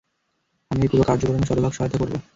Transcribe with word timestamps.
আমি 0.71 0.81
এই 0.81 0.89
পুরো 0.91 1.03
কার্যক্রমে 1.07 1.47
শতভাগ 1.49 1.73
সহায়তা 1.73 1.97
করব। 2.01 2.13